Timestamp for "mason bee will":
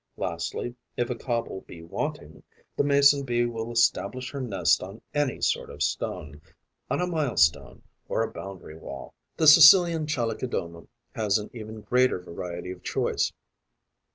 2.83-3.71